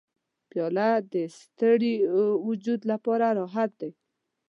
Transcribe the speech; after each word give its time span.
پیاله 0.49 0.89
د 1.13 1.15
ستړي 1.39 1.95
وجود 2.47 2.81
لپاره 2.91 3.25
راحت 3.39 3.71
دی. 3.81 3.91